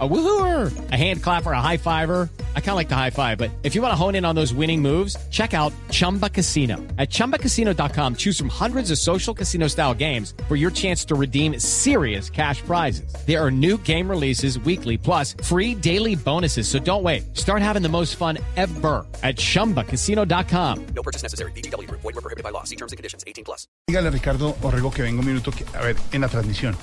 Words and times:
A 0.00 0.08
woohooer, 0.08 0.90
a 0.90 0.96
hand 0.96 1.22
clapper, 1.22 1.52
a 1.52 1.60
high 1.60 1.76
fiver. 1.76 2.28
I 2.56 2.60
kind 2.60 2.70
of 2.70 2.76
like 2.76 2.88
the 2.88 2.96
high 2.96 3.10
five, 3.10 3.38
but 3.38 3.52
if 3.62 3.76
you 3.76 3.82
want 3.82 3.92
to 3.92 3.96
hone 3.96 4.16
in 4.16 4.24
on 4.24 4.34
those 4.34 4.52
winning 4.52 4.82
moves, 4.82 5.16
check 5.30 5.54
out 5.54 5.72
Chumba 5.92 6.28
Casino. 6.28 6.78
At 6.98 7.10
chumbacasino.com, 7.10 8.16
choose 8.16 8.36
from 8.36 8.48
hundreds 8.48 8.90
of 8.90 8.98
social 8.98 9.32
casino 9.32 9.68
style 9.68 9.94
games 9.94 10.34
for 10.48 10.56
your 10.56 10.72
chance 10.72 11.04
to 11.04 11.14
redeem 11.14 11.60
serious 11.60 12.28
cash 12.28 12.60
prizes. 12.62 13.14
There 13.24 13.40
are 13.40 13.52
new 13.52 13.78
game 13.78 14.10
releases 14.10 14.58
weekly, 14.58 14.98
plus 14.98 15.36
free 15.44 15.76
daily 15.76 16.16
bonuses. 16.16 16.66
So 16.66 16.80
don't 16.80 17.04
wait. 17.04 17.36
Start 17.36 17.62
having 17.62 17.82
the 17.82 17.88
most 17.88 18.16
fun 18.16 18.38
ever 18.56 19.06
at 19.22 19.36
chumbacasino.com. 19.36 20.86
No 20.86 21.02
purchase 21.04 21.22
necessary. 21.22 21.52
BGW. 21.52 21.88
Void 21.88 22.02
were 22.02 22.12
prohibited 22.14 22.42
by 22.42 22.50
law. 22.50 22.64
See 22.64 22.76
terms 22.76 22.90
and 22.90 22.96
conditions. 22.96 23.22
18 23.28 23.44
plus. 23.44 23.68
Dígale 23.88 24.08
a 24.08 24.10
Ricardo 24.10 24.56
Orrego 24.60 24.90
que 24.90 25.02
venga 25.02 25.20
un 25.20 25.26
minuto, 25.26 25.52
que, 25.52 25.64
a 25.78 25.82
ver, 25.82 25.96
en 26.10 26.22
la 26.22 26.28
transmisión. 26.28 26.76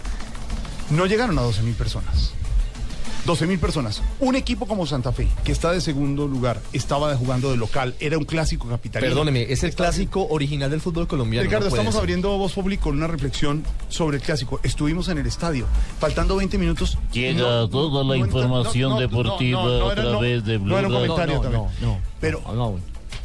No 0.92 1.06
llegaron 1.06 1.38
a 1.40 1.42
12 1.42 1.64
mil 1.64 1.74
personas. 1.76 2.34
12 3.26 3.46
mil 3.48 3.60
personas. 3.60 4.02
Un 4.20 4.36
equipo 4.36 4.66
como 4.68 4.86
Santa 4.86 5.12
Fe, 5.12 5.28
que 5.44 5.52
está 5.52 5.72
de 5.72 5.82
segundo 5.82 6.28
lugar, 6.28 6.60
estaba 6.74 7.16
jugando 7.16 7.52
de 7.52 7.58
local, 7.58 7.96
era 8.00 8.18
un 8.18 8.26
clásico 8.26 8.68
capitalino. 8.68 9.10
Perdóneme, 9.12 9.44
es 9.52 9.64
el 9.64 9.76
clásico 9.76 10.28
original 10.30 10.70
del 10.72 10.82
fútbol 10.82 11.08
colombiano. 11.08 11.44
Ricardo, 11.44 11.66
no 11.66 11.70
estamos 11.70 11.94
ser. 11.94 12.00
abriendo 12.02 12.38
Voz 12.38 12.54
Pública 12.54 12.84
con 12.84 12.98
una 12.98 13.08
reflexión 13.08 13.64
sobre 13.90 14.18
el 14.18 14.24
clásico. 14.24 14.60
Estuvimos 14.64 15.08
en 15.10 15.20
el 15.20 15.28
estadio, 15.28 15.66
faltando 16.00 16.36
20 16.36 16.58
minutos. 16.58 16.98
Llega 17.14 17.40
No, 17.42 17.70
toda 17.70 18.04
la 18.04 18.10
no, 18.10 18.16
información 18.16 18.90
no, 18.92 18.96
no, 18.96 19.02
deportiva 19.02 19.64
no, 19.64 19.80
no, 19.80 19.90
a 19.90 19.96
través 19.96 20.42
no, 20.44 20.50
de 20.50 20.58
Blue 20.58 20.68
no 20.70 20.80
era 20.80 20.88
un 20.88 20.94
comentario 20.94 21.36
No, 21.36 21.42
también. 21.42 21.64
no, 21.82 21.88
no. 21.88 22.00
Pero 22.20 22.42
No, 22.48 22.54
no, 22.56 22.80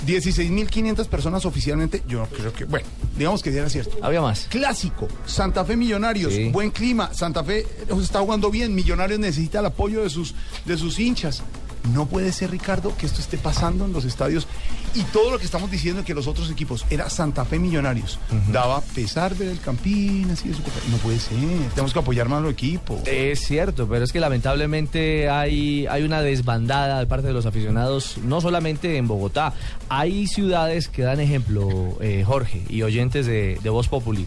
16.500 0.05 1.07
personas 1.09 1.45
oficialmente, 1.47 2.03
yo 2.07 2.19
no 2.21 2.27
creo 2.27 2.53
que, 2.53 2.65
bueno, 2.65 2.87
digamos 3.17 3.43
que 3.43 3.57
era 3.57 3.69
cierto. 3.71 3.97
había 4.03 4.21
más. 4.21 4.47
Clásico, 4.51 5.09
Santa 5.25 5.65
Fe 5.65 5.77
Millonarios, 5.77 6.33
Sí. 6.35 6.49
buen 6.51 6.71
clima, 6.71 7.15
Santa 7.15 7.43
Fe 7.43 7.67
los 7.89 8.03
está 8.05 8.21
jugando 8.21 8.51
bien, 8.51 8.75
Millonarios 8.75 9.19
necesita 9.19 9.61
el 9.61 9.67
apoyo 9.67 10.03
de 10.03 10.11
sus, 10.11 10.35
de 10.65 10.77
sus 10.77 10.99
hinchas. 10.99 11.43
No 11.93 12.07
puede 12.07 12.33
ser, 12.33 12.51
Ricardo, 12.51 12.97
que 12.97 13.07
esto 13.07 13.21
esté 13.21 13.39
pasando 13.39 13.85
en 13.85 13.93
los 13.93 14.05
estadios 14.05 14.47
y 14.95 15.03
todo 15.05 15.31
lo 15.31 15.39
que 15.39 15.45
estamos 15.45 15.71
diciendo 15.71 16.05
que 16.05 16.15
los 16.15 16.27
otros 16.27 16.51
equipos 16.51 16.87
era 16.91 17.11
Santa 17.11 17.45
Fe 17.45 17.59
Millonarios. 17.59 18.19
Daba 18.51 18.81
pesar 18.81 19.35
ver 19.35 19.49
el 19.49 19.59
de 19.59 20.37
su 20.37 20.63
cosa. 20.63 20.79
No 20.91 20.97
puede 20.99 21.19
ser, 21.19 21.37
tenemos 21.75 21.93
que 21.93 21.99
apoyar 21.99 22.29
más 22.29 22.43
al 22.43 22.51
equipo. 22.51 23.01
Es 23.05 23.41
cierto, 23.41 23.87
pero 23.87 24.05
es 24.05 24.13
que 24.13 24.21
lamentablemente 24.21 25.29
hay, 25.29 25.87
hay 25.87 26.03
una 26.03 26.23
desbandada 26.23 26.99
de 26.99 27.07
parte 27.07 27.27
de 27.27 27.33
los 27.33 27.47
aficionados, 27.47 28.19
no 28.25 28.41
solamente 28.41 28.97
en 28.97 29.07
Bogotá. 29.07 29.53
Hay 29.89 30.27
ciudades 30.27 30.89
que 30.89 31.03
dan 31.03 31.21
ejemplo, 31.21 31.99
eh, 32.01 32.25
Jorge, 32.27 32.63
y 32.69 32.83
oyentes 32.83 33.27
de, 33.27 33.59
de 33.63 33.71
Voz 33.71 33.89
Populi. 33.89 34.27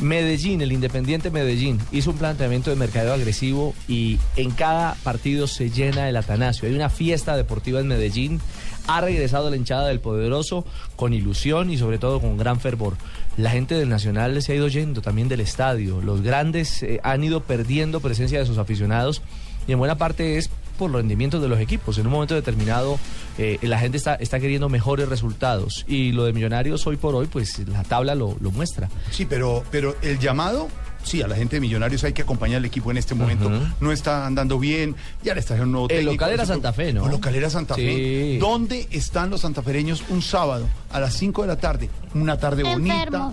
Medellín, 0.00 0.62
el 0.62 0.72
Independiente 0.72 1.30
Medellín, 1.30 1.78
hizo 1.92 2.10
un 2.10 2.16
planteamiento 2.16 2.70
de 2.70 2.76
mercadeo 2.76 3.12
agresivo 3.12 3.74
y 3.86 4.18
en 4.36 4.50
cada 4.50 4.94
partido 5.02 5.46
se 5.46 5.70
llena 5.70 6.08
el 6.08 6.16
Atanasio. 6.16 6.68
Hay 6.68 6.74
una 6.74 6.88
fiesta 6.88 7.36
deportiva 7.36 7.80
en 7.80 7.88
Medellín. 7.88 8.40
Ha 8.86 9.02
regresado 9.02 9.50
la 9.50 9.56
hinchada 9.56 9.88
del 9.88 10.00
Poderoso 10.00 10.64
con 10.96 11.12
ilusión 11.12 11.70
y 11.70 11.76
sobre 11.76 11.98
todo 11.98 12.20
con 12.20 12.38
gran 12.38 12.60
fervor. 12.60 12.96
La 13.36 13.50
gente 13.50 13.74
del 13.74 13.88
Nacional 13.88 14.40
se 14.42 14.52
ha 14.52 14.56
ido 14.56 14.68
yendo 14.68 15.02
también 15.02 15.28
del 15.28 15.40
estadio. 15.40 16.00
Los 16.00 16.22
grandes 16.22 16.82
eh, 16.82 17.00
han 17.02 17.22
ido 17.22 17.42
perdiendo 17.42 18.00
presencia 18.00 18.38
de 18.38 18.46
sus 18.46 18.58
aficionados 18.58 19.22
y 19.68 19.72
en 19.72 19.78
buena 19.78 19.98
parte 19.98 20.38
es 20.38 20.50
por 20.80 20.90
los 20.90 21.00
rendimientos 21.02 21.42
de 21.42 21.48
los 21.48 21.60
equipos. 21.60 21.98
En 21.98 22.06
un 22.06 22.12
momento 22.12 22.34
determinado 22.34 22.98
eh, 23.38 23.58
la 23.62 23.78
gente 23.78 23.98
está, 23.98 24.14
está 24.14 24.40
queriendo 24.40 24.68
mejores 24.70 25.08
resultados 25.08 25.84
y 25.86 26.12
lo 26.12 26.24
de 26.24 26.32
Millonarios 26.32 26.86
hoy 26.86 26.96
por 26.96 27.14
hoy, 27.14 27.26
pues 27.26 27.58
la 27.68 27.84
tabla 27.84 28.14
lo, 28.14 28.36
lo 28.40 28.50
muestra. 28.50 28.88
Sí, 29.10 29.26
pero, 29.26 29.62
pero 29.70 29.94
el 30.02 30.18
llamado, 30.18 30.68
sí, 31.04 31.20
a 31.20 31.28
la 31.28 31.36
gente 31.36 31.56
de 31.56 31.60
Millonarios 31.60 32.02
hay 32.04 32.14
que 32.14 32.22
acompañar 32.22 32.56
al 32.58 32.64
equipo 32.64 32.90
en 32.90 32.96
este 32.96 33.14
momento. 33.14 33.50
No 33.80 33.92
está 33.92 34.26
andando 34.26 34.58
bien, 34.58 34.96
ya 35.22 35.34
le 35.34 35.42
trajeron 35.42 35.68
un 35.68 35.72
nuevo 35.72 35.88
El 35.90 35.96
técnico. 35.98 36.12
local 36.12 36.32
era 36.32 36.46
Santa 36.46 36.72
Fe, 36.72 36.92
¿no? 36.94 37.04
El 37.04 37.10
local 37.12 37.34
era 37.34 37.50
Santa 37.50 37.74
Sí. 37.74 37.82
Fe. 37.82 38.38
¿Dónde 38.40 38.88
están 38.90 39.28
los 39.30 39.42
santafereños 39.42 40.02
un 40.08 40.22
sábado 40.22 40.66
a 40.90 40.98
las 40.98 41.12
5 41.14 41.42
de 41.42 41.48
la 41.48 41.56
tarde? 41.56 41.90
Una 42.14 42.38
tarde 42.38 42.62
bonita. 42.62 43.32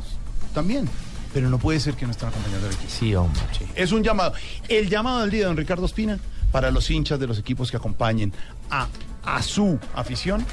También. 0.53 0.89
Pero 1.37 1.51
no 1.51 1.59
puede 1.59 1.79
ser 1.79 1.93
que 1.93 2.03
no 2.07 2.11
estén 2.11 2.29
acompañando 2.29 2.65
al 2.65 2.73
equipo. 2.73 2.89
Sí, 2.89 3.13
hombre. 3.13 3.39
Sí, 3.55 3.63
Es 3.75 3.91
un 3.91 4.01
llamado. 4.03 4.33
El 4.67 4.89
llamado 4.89 5.19
del 5.19 5.29
día 5.29 5.41
de 5.41 5.45
don 5.45 5.55
Ricardo 5.57 5.85
Espina 5.85 6.17
para 6.51 6.71
los 6.71 6.89
hinchas 6.89 7.19
de 7.19 7.27
los 7.27 7.37
equipos 7.37 7.69
que 7.69 7.77
acompañen 7.77 8.33
a, 8.71 8.87
a 9.23 9.43
su 9.43 9.77
afición 9.93 10.43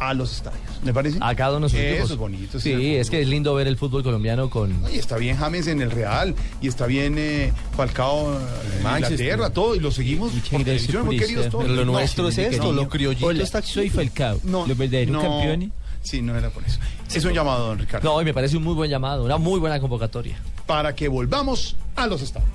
a 0.00 0.14
los 0.14 0.32
estadios. 0.32 0.60
¿Le 0.84 0.92
parece? 0.92 1.18
A 1.20 1.32
cada 1.36 1.58
uno 1.58 1.66
de 1.66 1.70
sus 1.70 1.78
Eso 1.78 1.90
equipos. 1.90 2.10
es 2.10 2.16
bonito. 2.16 2.58
Sí, 2.58 2.96
es 2.96 3.08
que 3.08 3.22
es 3.22 3.28
lindo 3.28 3.54
ver 3.54 3.68
el 3.68 3.76
fútbol 3.76 4.02
colombiano 4.02 4.50
con, 4.50 4.74
Y 4.92 4.98
está 4.98 5.16
bien 5.16 5.36
James 5.36 5.68
en 5.68 5.80
el 5.80 5.92
Real, 5.92 6.34
y 6.60 6.66
está 6.66 6.86
bien 6.86 7.14
eh, 7.18 7.52
Falcao 7.76 8.32
en 8.32 8.82
Manchester. 8.82 9.20
Inglaterra, 9.20 9.50
todo, 9.50 9.76
y 9.76 9.78
lo 9.78 9.92
seguimos 9.92 10.32
por 10.32 10.64
televisión, 10.64 11.06
muy 11.06 11.20
queridos 11.20 11.50
todos. 11.50 11.66
Pero 11.66 11.76
lo 11.76 11.84
No, 11.84 11.92
nuestro 11.92 12.26
es 12.26 12.38
esto, 12.38 12.72
lo 12.72 12.88
criollito 12.88 13.26
Hola, 13.26 13.44
está 13.44 13.62
soy 13.62 13.90
Falcao, 13.90 14.40
no, 14.42 14.66
los 14.66 14.76
verdaderos 14.76 15.12
no, 15.12 15.22
campeones. 15.22 15.70
Sí, 16.02 16.20
no 16.22 16.36
era 16.36 16.50
por 16.50 16.64
eso. 16.64 16.78
Es 17.14 17.24
un 17.24 17.32
llamado, 17.32 17.68
don 17.68 17.78
Ricardo, 17.78 18.08
No, 18.12 18.20
y 18.20 18.24
me 18.24 18.34
parece 18.34 18.56
un 18.56 18.64
muy 18.64 18.74
buen 18.74 18.90
llamado, 18.90 19.24
una 19.24 19.36
muy 19.38 19.60
buena 19.60 19.80
convocatoria. 19.80 20.36
para 20.66 20.94
que 20.94 21.08
volvamos 21.08 21.76
a 21.96 22.06
los 22.06 22.22
estadios. 22.22 22.50